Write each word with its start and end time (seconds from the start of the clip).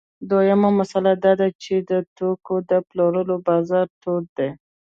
دویمه 0.29 0.69
مسئله 0.79 1.11
دا 1.23 1.31
ده 1.39 1.47
چې 1.63 1.73
د 1.89 1.91
توکو 2.17 2.55
د 2.69 2.71
پلورلو 2.89 3.35
بازار 3.47 3.87
تود 4.01 4.25
دی 4.37 4.49